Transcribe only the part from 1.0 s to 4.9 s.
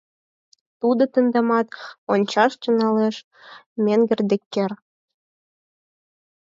тендамат ончаш тӱҥалеш, менгер Деккер.